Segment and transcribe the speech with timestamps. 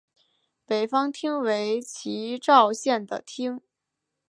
[0.65, 3.61] 北方町为岐阜县的町。